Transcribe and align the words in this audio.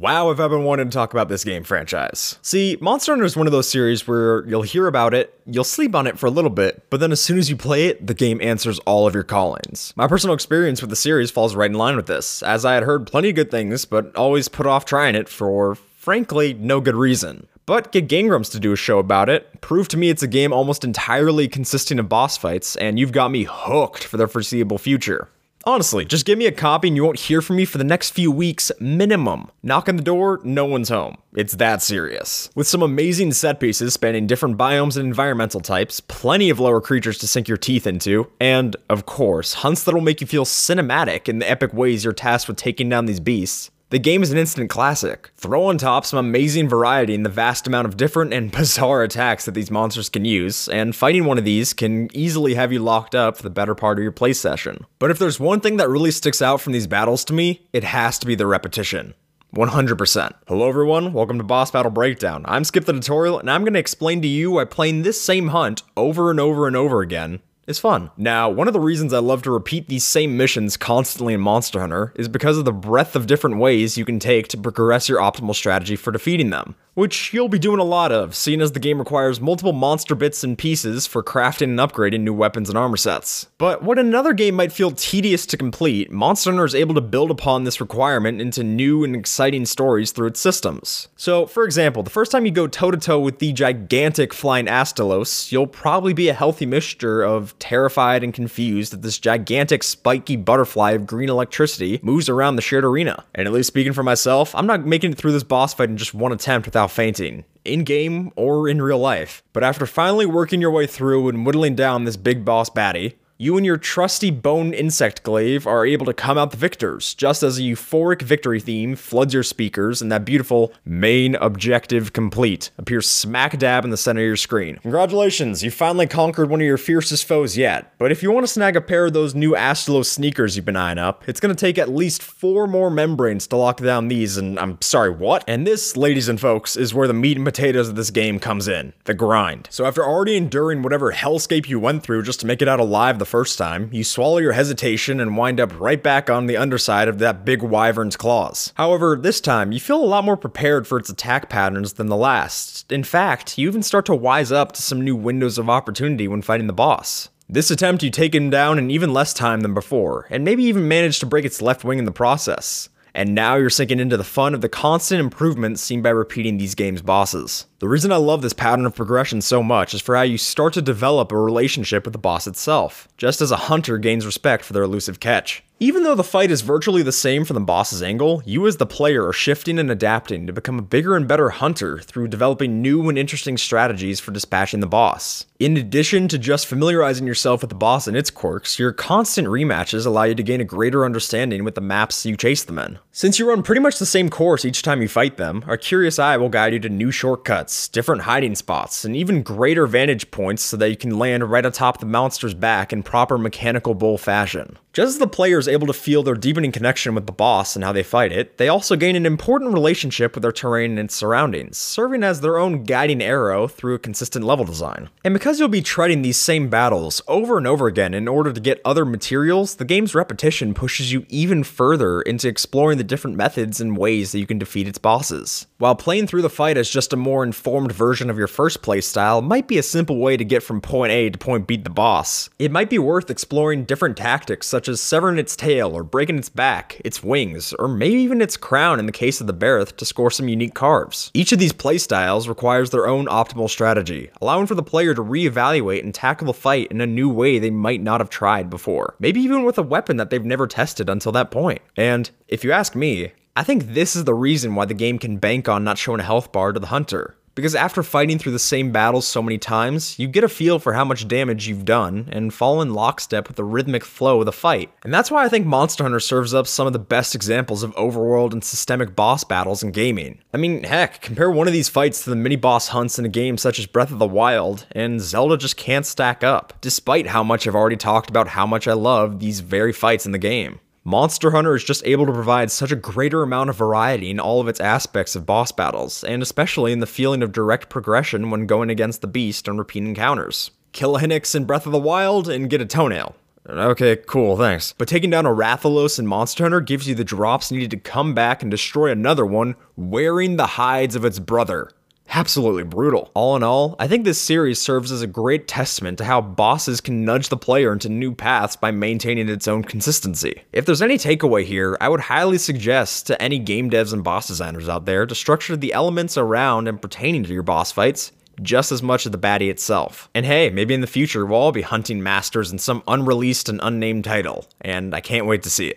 Wow, 0.00 0.28
have 0.28 0.38
I 0.38 0.46
been 0.46 0.62
wanting 0.62 0.90
to 0.90 0.94
talk 0.94 1.12
about 1.12 1.28
this 1.28 1.42
game 1.42 1.64
franchise. 1.64 2.38
See, 2.40 2.78
Monster 2.80 3.10
Hunter 3.10 3.24
is 3.24 3.36
one 3.36 3.48
of 3.48 3.52
those 3.52 3.68
series 3.68 4.06
where 4.06 4.46
you'll 4.46 4.62
hear 4.62 4.86
about 4.86 5.12
it, 5.12 5.36
you'll 5.44 5.64
sleep 5.64 5.92
on 5.92 6.06
it 6.06 6.20
for 6.20 6.26
a 6.26 6.30
little 6.30 6.52
bit, 6.52 6.84
but 6.88 7.00
then 7.00 7.10
as 7.10 7.20
soon 7.20 7.36
as 7.36 7.50
you 7.50 7.56
play 7.56 7.86
it, 7.86 8.06
the 8.06 8.14
game 8.14 8.40
answers 8.40 8.78
all 8.80 9.08
of 9.08 9.14
your 9.14 9.24
callings. 9.24 9.92
My 9.96 10.06
personal 10.06 10.34
experience 10.34 10.80
with 10.80 10.90
the 10.90 10.94
series 10.94 11.32
falls 11.32 11.56
right 11.56 11.68
in 11.68 11.76
line 11.76 11.96
with 11.96 12.06
this, 12.06 12.44
as 12.44 12.64
I 12.64 12.74
had 12.74 12.84
heard 12.84 13.08
plenty 13.08 13.30
of 13.30 13.34
good 13.34 13.50
things, 13.50 13.86
but 13.86 14.14
always 14.14 14.46
put 14.46 14.68
off 14.68 14.84
trying 14.84 15.16
it 15.16 15.28
for, 15.28 15.74
frankly, 15.74 16.54
no 16.54 16.80
good 16.80 16.94
reason. 16.94 17.48
But 17.66 17.90
get 17.90 18.06
Gangrams 18.06 18.52
to 18.52 18.60
do 18.60 18.72
a 18.72 18.76
show 18.76 19.00
about 19.00 19.28
it, 19.28 19.60
prove 19.62 19.88
to 19.88 19.96
me 19.96 20.10
it's 20.10 20.22
a 20.22 20.28
game 20.28 20.52
almost 20.52 20.84
entirely 20.84 21.48
consisting 21.48 21.98
of 21.98 22.08
boss 22.08 22.36
fights, 22.36 22.76
and 22.76 23.00
you've 23.00 23.10
got 23.10 23.32
me 23.32 23.48
hooked 23.50 24.04
for 24.04 24.16
the 24.16 24.28
foreseeable 24.28 24.78
future. 24.78 25.28
Honestly, 25.68 26.02
just 26.06 26.24
give 26.24 26.38
me 26.38 26.46
a 26.46 26.50
copy 26.50 26.88
and 26.88 26.96
you 26.96 27.04
won't 27.04 27.18
hear 27.18 27.42
from 27.42 27.56
me 27.56 27.66
for 27.66 27.76
the 27.76 27.84
next 27.84 28.14
few 28.14 28.32
weeks 28.32 28.72
minimum. 28.80 29.50
Knock 29.62 29.86
on 29.86 29.96
the 29.96 30.02
door, 30.02 30.40
no 30.42 30.64
one's 30.64 30.88
home. 30.88 31.18
It's 31.34 31.56
that 31.56 31.82
serious. 31.82 32.48
With 32.54 32.66
some 32.66 32.82
amazing 32.82 33.34
set 33.34 33.60
pieces 33.60 33.92
spanning 33.92 34.26
different 34.26 34.56
biomes 34.56 34.96
and 34.96 35.06
environmental 35.06 35.60
types, 35.60 36.00
plenty 36.00 36.48
of 36.48 36.58
lower 36.58 36.80
creatures 36.80 37.18
to 37.18 37.28
sink 37.28 37.48
your 37.48 37.58
teeth 37.58 37.86
into, 37.86 38.30
and, 38.40 38.76
of 38.88 39.04
course, 39.04 39.52
hunts 39.52 39.84
that'll 39.84 40.00
make 40.00 40.22
you 40.22 40.26
feel 40.26 40.46
cinematic 40.46 41.28
in 41.28 41.38
the 41.38 41.50
epic 41.50 41.74
ways 41.74 42.02
you're 42.02 42.14
tasked 42.14 42.48
with 42.48 42.56
taking 42.56 42.88
down 42.88 43.04
these 43.04 43.20
beasts. 43.20 43.70
The 43.90 43.98
game 43.98 44.22
is 44.22 44.30
an 44.30 44.36
instant 44.36 44.68
classic. 44.68 45.30
Throw 45.38 45.64
on 45.64 45.78
top 45.78 46.04
some 46.04 46.18
amazing 46.18 46.68
variety 46.68 47.14
in 47.14 47.22
the 47.22 47.30
vast 47.30 47.66
amount 47.66 47.88
of 47.88 47.96
different 47.96 48.34
and 48.34 48.52
bizarre 48.52 49.02
attacks 49.02 49.46
that 49.46 49.52
these 49.52 49.70
monsters 49.70 50.10
can 50.10 50.26
use, 50.26 50.68
and 50.68 50.94
fighting 50.94 51.24
one 51.24 51.38
of 51.38 51.46
these 51.46 51.72
can 51.72 52.14
easily 52.14 52.52
have 52.52 52.70
you 52.70 52.80
locked 52.80 53.14
up 53.14 53.38
for 53.38 53.42
the 53.42 53.48
better 53.48 53.74
part 53.74 53.98
of 53.98 54.02
your 54.02 54.12
play 54.12 54.34
session. 54.34 54.84
But 54.98 55.10
if 55.10 55.18
there's 55.18 55.40
one 55.40 55.60
thing 55.60 55.78
that 55.78 55.88
really 55.88 56.10
sticks 56.10 56.42
out 56.42 56.60
from 56.60 56.74
these 56.74 56.86
battles 56.86 57.24
to 57.26 57.32
me, 57.32 57.66
it 57.72 57.82
has 57.82 58.18
to 58.18 58.26
be 58.26 58.34
the 58.34 58.46
repetition. 58.46 59.14
100%. 59.56 60.32
Hello 60.46 60.68
everyone, 60.68 61.14
welcome 61.14 61.38
to 61.38 61.44
Boss 61.44 61.70
Battle 61.70 61.90
Breakdown. 61.90 62.44
I'm 62.46 62.64
Skip 62.64 62.84
the 62.84 62.92
Tutorial, 62.92 63.38
and 63.38 63.50
I'm 63.50 63.62
going 63.62 63.72
to 63.72 63.80
explain 63.80 64.20
to 64.20 64.28
you 64.28 64.50
why 64.50 64.66
playing 64.66 65.00
this 65.00 65.18
same 65.18 65.48
hunt 65.48 65.82
over 65.96 66.30
and 66.30 66.38
over 66.38 66.66
and 66.66 66.76
over 66.76 67.00
again 67.00 67.40
is 67.68 67.78
fun. 67.78 68.10
Now, 68.16 68.48
one 68.48 68.66
of 68.66 68.72
the 68.72 68.80
reasons 68.80 69.12
I 69.12 69.18
love 69.18 69.42
to 69.42 69.50
repeat 69.50 69.88
these 69.88 70.04
same 70.04 70.36
missions 70.36 70.76
constantly 70.76 71.34
in 71.34 71.40
Monster 71.40 71.80
Hunter 71.80 72.12
is 72.16 72.28
because 72.28 72.58
of 72.58 72.64
the 72.64 72.72
breadth 72.72 73.14
of 73.14 73.26
different 73.26 73.58
ways 73.58 73.98
you 73.98 74.04
can 74.04 74.18
take 74.18 74.48
to 74.48 74.56
progress 74.56 75.08
your 75.08 75.20
optimal 75.20 75.54
strategy 75.54 75.94
for 75.94 76.10
defeating 76.10 76.50
them 76.50 76.74
which 76.98 77.32
you'll 77.32 77.48
be 77.48 77.60
doing 77.60 77.78
a 77.78 77.84
lot 77.84 78.10
of, 78.10 78.34
seeing 78.34 78.60
as 78.60 78.72
the 78.72 78.80
game 78.80 78.98
requires 78.98 79.40
multiple 79.40 79.72
monster 79.72 80.16
bits 80.16 80.42
and 80.42 80.58
pieces 80.58 81.06
for 81.06 81.22
crafting 81.22 81.62
and 81.62 81.78
upgrading 81.78 82.22
new 82.22 82.34
weapons 82.34 82.68
and 82.68 82.76
armor 82.76 82.96
sets. 82.96 83.46
But 83.56 83.84
what 83.84 84.00
another 84.00 84.32
game 84.32 84.56
might 84.56 84.72
feel 84.72 84.90
tedious 84.90 85.46
to 85.46 85.56
complete, 85.56 86.10
Monster 86.10 86.50
Hunter 86.50 86.64
is 86.64 86.74
able 86.74 86.96
to 86.96 87.00
build 87.00 87.30
upon 87.30 87.62
this 87.62 87.80
requirement 87.80 88.40
into 88.40 88.64
new 88.64 89.04
and 89.04 89.14
exciting 89.14 89.64
stories 89.64 90.10
through 90.10 90.26
its 90.26 90.40
systems. 90.40 91.06
So, 91.14 91.46
for 91.46 91.62
example, 91.64 92.02
the 92.02 92.10
first 92.10 92.32
time 92.32 92.44
you 92.46 92.50
go 92.50 92.66
toe 92.66 92.90
to 92.90 92.98
toe 92.98 93.20
with 93.20 93.38
the 93.38 93.52
gigantic 93.52 94.34
flying 94.34 94.66
Astalos, 94.66 95.52
you'll 95.52 95.68
probably 95.68 96.14
be 96.14 96.28
a 96.28 96.34
healthy 96.34 96.66
mixture 96.66 97.22
of 97.22 97.56
terrified 97.60 98.24
and 98.24 98.32
confused 98.32 98.92
that 98.92 99.02
this 99.02 99.18
gigantic 99.18 99.82
spiky 99.82 100.36
butterfly 100.36 100.92
of 100.92 101.06
green 101.06 101.28
electricity 101.28 102.00
moves 102.02 102.28
around 102.28 102.56
the 102.56 102.62
shared 102.62 102.84
arena. 102.84 103.24
And 103.34 103.46
at 103.46 103.52
least 103.52 103.68
speaking 103.68 103.92
for 103.92 104.02
myself, 104.02 104.54
I'm 104.54 104.66
not 104.66 104.86
making 104.86 105.12
it 105.12 105.18
through 105.18 105.32
this 105.32 105.42
boss 105.42 105.74
fight 105.74 105.90
in 105.90 105.96
just 105.96 106.14
one 106.14 106.32
attempt 106.32 106.66
without 106.66 106.90
fainting, 106.90 107.44
in 107.64 107.84
game 107.84 108.32
or 108.36 108.68
in 108.68 108.82
real 108.82 108.98
life. 108.98 109.42
But 109.52 109.64
after 109.64 109.86
finally 109.86 110.26
working 110.26 110.60
your 110.60 110.70
way 110.70 110.86
through 110.86 111.28
and 111.28 111.44
whittling 111.44 111.74
down 111.74 112.04
this 112.04 112.16
big 112.16 112.44
boss 112.44 112.70
baddie, 112.70 113.14
you 113.40 113.56
and 113.56 113.64
your 113.64 113.76
trusty 113.76 114.32
bone 114.32 114.74
insect 114.74 115.22
glaive 115.22 115.64
are 115.64 115.86
able 115.86 116.04
to 116.04 116.12
come 116.12 116.36
out 116.36 116.50
the 116.50 116.56
victors, 116.56 117.14
just 117.14 117.44
as 117.44 117.56
a 117.56 117.62
euphoric 117.62 118.20
victory 118.20 118.58
theme 118.58 118.96
floods 118.96 119.32
your 119.32 119.44
speakers 119.44 120.02
and 120.02 120.10
that 120.10 120.24
beautiful 120.24 120.72
main 120.84 121.36
objective 121.36 122.12
complete 122.12 122.72
appears 122.78 123.08
smack 123.08 123.56
dab 123.56 123.84
in 123.84 123.90
the 123.90 123.96
center 123.96 124.20
of 124.22 124.26
your 124.26 124.34
screen. 124.34 124.76
Congratulations, 124.78 125.62
you 125.62 125.70
finally 125.70 126.08
conquered 126.08 126.50
one 126.50 126.60
of 126.60 126.66
your 126.66 126.76
fiercest 126.76 127.26
foes 127.26 127.56
yet. 127.56 127.96
But 127.96 128.10
if 128.10 128.24
you 128.24 128.32
want 128.32 128.44
to 128.44 128.52
snag 128.52 128.74
a 128.74 128.80
pair 128.80 129.06
of 129.06 129.12
those 129.12 129.36
new 129.36 129.52
Astalos 129.52 130.06
sneakers 130.06 130.56
you've 130.56 130.64
been 130.64 130.74
eyeing 130.74 130.98
up, 130.98 131.22
it's 131.28 131.38
going 131.38 131.54
to 131.54 131.60
take 131.60 131.78
at 131.78 131.88
least 131.88 132.24
four 132.24 132.66
more 132.66 132.90
membranes 132.90 133.46
to 133.46 133.56
lock 133.56 133.76
down 133.76 134.08
these, 134.08 134.36
and 134.36 134.58
I'm 134.58 134.82
sorry, 134.82 135.10
what? 135.10 135.44
And 135.46 135.64
this, 135.64 135.96
ladies 135.96 136.28
and 136.28 136.40
folks, 136.40 136.74
is 136.74 136.92
where 136.92 137.06
the 137.06 137.14
meat 137.14 137.36
and 137.36 137.46
potatoes 137.46 137.88
of 137.88 137.94
this 137.94 138.10
game 138.10 138.40
comes 138.40 138.66
in 138.66 138.94
the 139.04 139.14
grind. 139.14 139.68
So 139.70 139.84
after 139.84 140.04
already 140.04 140.36
enduring 140.36 140.82
whatever 140.82 141.12
hellscape 141.12 141.68
you 141.68 141.78
went 141.78 142.02
through 142.02 142.24
just 142.24 142.40
to 142.40 142.46
make 142.46 142.60
it 142.60 142.66
out 142.66 142.80
alive 142.80 143.20
the 143.20 143.27
first 143.28 143.58
time, 143.58 143.90
you 143.92 144.02
swallow 144.02 144.38
your 144.38 144.52
hesitation 144.52 145.20
and 145.20 145.36
wind 145.36 145.60
up 145.60 145.78
right 145.78 146.02
back 146.02 146.28
on 146.30 146.46
the 146.46 146.56
underside 146.56 147.06
of 147.06 147.18
that 147.18 147.44
big 147.44 147.62
wyvern's 147.62 148.16
claws. 148.16 148.72
However, 148.76 149.16
this 149.16 149.40
time, 149.40 149.70
you 149.70 149.78
feel 149.78 150.02
a 150.02 150.06
lot 150.06 150.24
more 150.24 150.36
prepared 150.36 150.86
for 150.86 150.98
its 150.98 151.10
attack 151.10 151.48
patterns 151.48 151.92
than 151.92 152.08
the 152.08 152.16
last. 152.16 152.90
In 152.90 153.04
fact, 153.04 153.58
you 153.58 153.68
even 153.68 153.82
start 153.82 154.06
to 154.06 154.14
wise 154.14 154.50
up 154.50 154.72
to 154.72 154.82
some 154.82 155.02
new 155.02 155.14
windows 155.14 155.58
of 155.58 155.68
opportunity 155.68 156.26
when 156.26 156.42
fighting 156.42 156.66
the 156.66 156.72
boss. 156.72 157.28
This 157.50 157.70
attempt 157.70 158.02
you 158.02 158.10
take 158.10 158.34
him 158.34 158.50
down 158.50 158.78
in 158.78 158.90
even 158.90 159.12
less 159.12 159.32
time 159.32 159.60
than 159.60 159.72
before, 159.72 160.26
and 160.30 160.44
maybe 160.44 160.64
even 160.64 160.88
manage 160.88 161.18
to 161.20 161.26
break 161.26 161.44
its 161.44 161.62
left 161.62 161.84
wing 161.84 161.98
in 161.98 162.04
the 162.04 162.10
process. 162.10 162.88
And 163.18 163.34
now 163.34 163.56
you're 163.56 163.68
sinking 163.68 163.98
into 163.98 164.16
the 164.16 164.22
fun 164.22 164.54
of 164.54 164.60
the 164.60 164.68
constant 164.68 165.18
improvements 165.18 165.82
seen 165.82 166.02
by 166.02 166.10
repeating 166.10 166.56
these 166.56 166.76
games' 166.76 167.02
bosses. 167.02 167.66
The 167.80 167.88
reason 167.88 168.12
I 168.12 168.16
love 168.16 168.42
this 168.42 168.52
pattern 168.52 168.86
of 168.86 168.94
progression 168.94 169.40
so 169.40 169.60
much 169.60 169.92
is 169.92 170.00
for 170.00 170.14
how 170.14 170.22
you 170.22 170.38
start 170.38 170.72
to 170.74 170.82
develop 170.82 171.32
a 171.32 171.36
relationship 171.36 172.04
with 172.04 172.12
the 172.12 172.18
boss 172.20 172.46
itself, 172.46 173.08
just 173.16 173.40
as 173.40 173.50
a 173.50 173.56
hunter 173.56 173.98
gains 173.98 174.24
respect 174.24 174.62
for 174.62 174.72
their 174.72 174.84
elusive 174.84 175.18
catch. 175.18 175.64
Even 175.80 176.02
though 176.02 176.16
the 176.16 176.24
fight 176.24 176.50
is 176.50 176.62
virtually 176.62 177.04
the 177.04 177.12
same 177.12 177.44
from 177.44 177.54
the 177.54 177.60
boss's 177.60 178.02
angle, 178.02 178.42
you 178.44 178.66
as 178.66 178.78
the 178.78 178.86
player 178.86 179.24
are 179.24 179.32
shifting 179.32 179.78
and 179.78 179.88
adapting 179.92 180.44
to 180.44 180.52
become 180.52 180.76
a 180.76 180.82
bigger 180.82 181.14
and 181.14 181.28
better 181.28 181.50
hunter 181.50 182.00
through 182.00 182.26
developing 182.26 182.82
new 182.82 183.08
and 183.08 183.16
interesting 183.16 183.56
strategies 183.56 184.18
for 184.18 184.32
dispatching 184.32 184.80
the 184.80 184.88
boss. 184.88 185.46
In 185.60 185.76
addition 185.76 186.26
to 186.28 186.38
just 186.38 186.66
familiarizing 186.66 187.28
yourself 187.28 187.60
with 187.60 187.68
the 187.68 187.76
boss 187.76 188.08
and 188.08 188.16
its 188.16 188.28
quirks, 188.28 188.80
your 188.80 188.92
constant 188.92 189.46
rematches 189.46 190.04
allow 190.04 190.24
you 190.24 190.34
to 190.34 190.42
gain 190.42 190.60
a 190.60 190.64
greater 190.64 191.04
understanding 191.04 191.62
with 191.62 191.76
the 191.76 191.80
maps 191.80 192.26
you 192.26 192.36
chase 192.36 192.64
them 192.64 192.80
in. 192.80 192.98
Since 193.12 193.38
you 193.38 193.48
run 193.48 193.62
pretty 193.62 193.80
much 193.80 194.00
the 194.00 194.06
same 194.06 194.30
course 194.30 194.64
each 194.64 194.82
time 194.82 195.00
you 195.00 195.08
fight 195.08 195.36
them, 195.36 195.62
our 195.68 195.76
curious 195.76 196.18
eye 196.18 196.36
will 196.36 196.48
guide 196.48 196.72
you 196.72 196.80
to 196.80 196.88
new 196.88 197.12
shortcuts, 197.12 197.86
different 197.86 198.22
hiding 198.22 198.56
spots, 198.56 199.04
and 199.04 199.14
even 199.14 199.44
greater 199.44 199.86
vantage 199.86 200.32
points 200.32 200.64
so 200.64 200.76
that 200.76 200.90
you 200.90 200.96
can 200.96 201.20
land 201.20 201.48
right 201.48 201.66
atop 201.66 201.98
the 201.98 202.06
monster's 202.06 202.54
back 202.54 202.92
in 202.92 203.04
proper 203.04 203.38
mechanical 203.38 203.94
bull 203.94 204.18
fashion. 204.18 204.76
Just 204.98 205.10
as 205.10 205.18
the 205.18 205.28
player 205.28 205.60
is 205.60 205.68
able 205.68 205.86
to 205.86 205.92
feel 205.92 206.24
their 206.24 206.34
deepening 206.34 206.72
connection 206.72 207.14
with 207.14 207.26
the 207.26 207.32
boss 207.32 207.76
and 207.76 207.84
how 207.84 207.92
they 207.92 208.02
fight 208.02 208.32
it, 208.32 208.56
they 208.56 208.66
also 208.66 208.96
gain 208.96 209.14
an 209.14 209.26
important 209.26 209.72
relationship 209.72 210.34
with 210.34 210.42
their 210.42 210.50
terrain 210.50 210.90
and 210.90 210.98
its 210.98 211.14
surroundings, 211.14 211.78
serving 211.78 212.24
as 212.24 212.40
their 212.40 212.58
own 212.58 212.82
guiding 212.82 213.22
arrow 213.22 213.68
through 213.68 213.94
a 213.94 214.00
consistent 214.00 214.44
level 214.44 214.64
design. 214.64 215.08
And 215.22 215.32
because 215.32 215.60
you'll 215.60 215.68
be 215.68 215.82
treading 215.82 216.22
these 216.22 216.36
same 216.36 216.68
battles 216.68 217.22
over 217.28 217.58
and 217.58 217.64
over 217.64 217.86
again 217.86 218.12
in 218.12 218.26
order 218.26 218.52
to 218.52 218.60
get 218.60 218.80
other 218.84 219.04
materials, 219.04 219.76
the 219.76 219.84
game's 219.84 220.16
repetition 220.16 220.74
pushes 220.74 221.12
you 221.12 221.24
even 221.28 221.62
further 221.62 222.20
into 222.22 222.48
exploring 222.48 222.98
the 222.98 223.04
different 223.04 223.36
methods 223.36 223.80
and 223.80 223.96
ways 223.96 224.32
that 224.32 224.40
you 224.40 224.48
can 224.48 224.58
defeat 224.58 224.88
its 224.88 224.98
bosses. 224.98 225.68
While 225.78 225.94
playing 225.94 226.26
through 226.26 226.42
the 226.42 226.50
fight 226.50 226.76
as 226.76 226.90
just 226.90 227.12
a 227.12 227.16
more 227.16 227.44
informed 227.44 227.92
version 227.92 228.30
of 228.30 228.36
your 228.36 228.48
first 228.48 228.82
playstyle 228.82 229.46
might 229.46 229.68
be 229.68 229.78
a 229.78 229.82
simple 229.84 230.18
way 230.18 230.36
to 230.36 230.44
get 230.44 230.64
from 230.64 230.80
point 230.80 231.12
A 231.12 231.30
to 231.30 231.38
point 231.38 231.68
B 231.68 231.76
the 231.76 231.88
boss, 231.88 232.50
it 232.58 232.72
might 232.72 232.90
be 232.90 232.98
worth 232.98 233.30
exploring 233.30 233.84
different 233.84 234.16
tactics 234.16 234.66
such 234.66 234.87
as 234.88 235.00
severing 235.00 235.38
its 235.38 235.54
tail 235.54 235.96
or 235.96 236.02
breaking 236.02 236.38
its 236.38 236.48
back, 236.48 237.00
its 237.04 237.22
wings, 237.22 237.72
or 237.78 237.88
maybe 237.88 238.20
even 238.20 238.40
its 238.40 238.56
crown 238.56 238.98
in 238.98 239.06
the 239.06 239.12
case 239.12 239.40
of 239.40 239.46
the 239.46 239.52
Barroth 239.52 239.96
to 239.96 240.04
score 240.04 240.30
some 240.30 240.48
unique 240.48 240.74
carves. 240.74 241.30
Each 241.34 241.52
of 241.52 241.58
these 241.58 241.72
playstyles 241.72 242.48
requires 242.48 242.90
their 242.90 243.06
own 243.06 243.26
optimal 243.26 243.70
strategy, 243.70 244.30
allowing 244.40 244.66
for 244.66 244.74
the 244.74 244.82
player 244.82 245.14
to 245.14 245.22
reevaluate 245.22 246.02
and 246.02 246.14
tackle 246.14 246.46
the 246.46 246.54
fight 246.54 246.90
in 246.90 247.00
a 247.00 247.06
new 247.06 247.28
way 247.28 247.58
they 247.58 247.70
might 247.70 248.02
not 248.02 248.20
have 248.20 248.30
tried 248.30 248.70
before. 248.70 249.14
Maybe 249.18 249.40
even 249.40 249.64
with 249.64 249.78
a 249.78 249.82
weapon 249.82 250.16
that 250.16 250.30
they've 250.30 250.44
never 250.44 250.66
tested 250.66 251.08
until 251.08 251.32
that 251.32 251.50
point. 251.50 251.82
And 251.96 252.30
if 252.48 252.64
you 252.64 252.72
ask 252.72 252.94
me, 252.94 253.32
I 253.56 253.64
think 253.64 253.94
this 253.94 254.14
is 254.14 254.22
the 254.22 254.34
reason 254.34 254.76
why 254.76 254.84
the 254.84 254.94
game 254.94 255.18
can 255.18 255.38
bank 255.38 255.68
on 255.68 255.82
not 255.82 255.98
showing 255.98 256.20
a 256.20 256.24
health 256.24 256.52
bar 256.52 256.72
to 256.72 256.78
the 256.78 256.86
hunter. 256.86 257.36
Because 257.58 257.74
after 257.74 258.04
fighting 258.04 258.38
through 258.38 258.52
the 258.52 258.60
same 258.60 258.92
battles 258.92 259.26
so 259.26 259.42
many 259.42 259.58
times, 259.58 260.16
you 260.16 260.28
get 260.28 260.44
a 260.44 260.48
feel 260.48 260.78
for 260.78 260.92
how 260.92 261.04
much 261.04 261.26
damage 261.26 261.66
you've 261.66 261.84
done 261.84 262.28
and 262.30 262.54
fall 262.54 262.80
in 262.80 262.94
lockstep 262.94 263.48
with 263.48 263.56
the 263.56 263.64
rhythmic 263.64 264.04
flow 264.04 264.38
of 264.38 264.46
the 264.46 264.52
fight. 264.52 264.92
And 265.02 265.12
that's 265.12 265.28
why 265.28 265.44
I 265.44 265.48
think 265.48 265.66
Monster 265.66 266.04
Hunter 266.04 266.20
serves 266.20 266.54
up 266.54 266.68
some 266.68 266.86
of 266.86 266.92
the 266.92 267.00
best 267.00 267.34
examples 267.34 267.82
of 267.82 267.92
overworld 267.96 268.52
and 268.52 268.62
systemic 268.62 269.16
boss 269.16 269.42
battles 269.42 269.82
in 269.82 269.90
gaming. 269.90 270.38
I 270.54 270.56
mean, 270.56 270.84
heck, 270.84 271.20
compare 271.20 271.50
one 271.50 271.66
of 271.66 271.72
these 271.72 271.88
fights 271.88 272.22
to 272.22 272.30
the 272.30 272.36
mini 272.36 272.54
boss 272.54 272.86
hunts 272.86 273.18
in 273.18 273.24
a 273.24 273.28
game 273.28 273.58
such 273.58 273.80
as 273.80 273.86
Breath 273.86 274.12
of 274.12 274.20
the 274.20 274.28
Wild, 274.28 274.86
and 274.92 275.20
Zelda 275.20 275.56
just 275.56 275.76
can't 275.76 276.06
stack 276.06 276.44
up, 276.44 276.74
despite 276.80 277.26
how 277.26 277.42
much 277.42 277.66
I've 277.66 277.74
already 277.74 277.96
talked 277.96 278.30
about 278.30 278.46
how 278.46 278.68
much 278.68 278.86
I 278.86 278.92
love 278.92 279.40
these 279.40 279.58
very 279.58 279.92
fights 279.92 280.26
in 280.26 280.30
the 280.30 280.38
game. 280.38 280.78
Monster 281.08 281.52
Hunter 281.52 281.74
is 281.74 281.84
just 281.84 282.04
able 282.04 282.26
to 282.26 282.34
provide 282.34 282.70
such 282.70 282.92
a 282.92 282.94
greater 282.94 283.42
amount 283.42 283.70
of 283.70 283.76
variety 283.76 284.28
in 284.28 284.38
all 284.38 284.60
of 284.60 284.68
its 284.68 284.78
aspects 284.78 285.34
of 285.34 285.46
boss 285.46 285.72
battles, 285.72 286.22
and 286.22 286.42
especially 286.42 286.92
in 286.92 287.00
the 287.00 287.06
feeling 287.06 287.42
of 287.42 287.50
direct 287.50 287.88
progression 287.88 288.50
when 288.50 288.66
going 288.66 288.90
against 288.90 289.22
the 289.22 289.26
beast 289.26 289.70
on 289.70 289.78
repeat 289.78 290.02
encounters. 290.02 290.70
Kill 290.92 291.16
a 291.16 291.20
Hinox 291.22 291.54
in 291.54 291.64
Breath 291.64 291.86
of 291.86 291.92
the 291.92 291.98
Wild 291.98 292.50
and 292.50 292.68
get 292.68 292.82
a 292.82 292.84
toenail. 292.84 293.34
Okay, 293.66 294.16
cool, 294.16 294.58
thanks. 294.58 294.92
But 294.98 295.08
taking 295.08 295.30
down 295.30 295.46
a 295.46 295.48
Rathalos 295.48 296.18
in 296.18 296.26
Monster 296.26 296.64
Hunter 296.64 296.82
gives 296.82 297.08
you 297.08 297.14
the 297.14 297.24
drops 297.24 297.70
needed 297.70 297.90
to 297.92 297.96
come 297.96 298.34
back 298.34 298.60
and 298.60 298.70
destroy 298.70 299.10
another 299.10 299.46
one 299.46 299.76
wearing 299.96 300.58
the 300.58 300.66
hides 300.66 301.16
of 301.16 301.24
its 301.24 301.38
brother. 301.38 301.90
Absolutely 302.30 302.84
brutal. 302.84 303.30
All 303.34 303.56
in 303.56 303.62
all, 303.62 303.96
I 303.98 304.06
think 304.06 304.24
this 304.24 304.40
series 304.40 304.80
serves 304.80 305.10
as 305.10 305.22
a 305.22 305.26
great 305.26 305.66
testament 305.66 306.18
to 306.18 306.24
how 306.24 306.40
bosses 306.40 307.00
can 307.00 307.24
nudge 307.24 307.48
the 307.48 307.56
player 307.56 307.92
into 307.92 308.08
new 308.08 308.34
paths 308.34 308.76
by 308.76 308.90
maintaining 308.90 309.48
its 309.48 309.66
own 309.66 309.82
consistency. 309.82 310.62
If 310.72 310.84
there's 310.84 311.02
any 311.02 311.16
takeaway 311.16 311.64
here, 311.64 311.96
I 312.00 312.08
would 312.08 312.20
highly 312.20 312.58
suggest 312.58 313.26
to 313.28 313.42
any 313.42 313.58
game 313.58 313.90
devs 313.90 314.12
and 314.12 314.22
boss 314.22 314.46
designers 314.46 314.88
out 314.88 315.06
there 315.06 315.26
to 315.26 315.34
structure 315.34 315.76
the 315.76 315.92
elements 315.92 316.36
around 316.36 316.86
and 316.86 317.00
pertaining 317.00 317.44
to 317.44 317.52
your 317.52 317.62
boss 317.62 317.92
fights 317.92 318.32
just 318.62 318.92
as 318.92 319.02
much 319.02 319.26
as 319.26 319.32
the 319.32 319.38
baddie 319.38 319.70
itself. 319.70 320.28
And 320.34 320.44
hey, 320.44 320.70
maybe 320.70 320.94
in 320.94 321.00
the 321.00 321.06
future 321.06 321.46
we'll 321.46 321.60
all 321.60 321.72
be 321.72 321.82
hunting 321.82 322.22
masters 322.22 322.72
in 322.72 322.78
some 322.78 323.02
unreleased 323.06 323.68
and 323.68 323.80
unnamed 323.82 324.24
title, 324.24 324.66
and 324.80 325.14
I 325.14 325.20
can't 325.20 325.46
wait 325.46 325.62
to 325.62 325.70
see 325.70 325.88
it. 325.88 325.96